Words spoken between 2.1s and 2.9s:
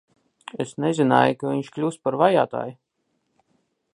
vajātāju!